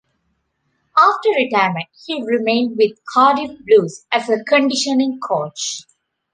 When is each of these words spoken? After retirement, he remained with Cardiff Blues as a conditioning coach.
After 0.97 1.29
retirement, 1.29 1.85
he 2.07 2.23
remained 2.23 2.75
with 2.75 2.97
Cardiff 3.13 3.55
Blues 3.67 4.07
as 4.11 4.29
a 4.29 4.43
conditioning 4.43 5.19
coach. 5.19 5.83